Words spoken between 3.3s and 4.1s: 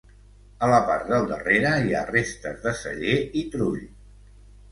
i trull.